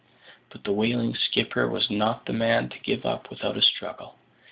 [0.51, 4.15] But the whaling skipper was not the man to give up without a struggle.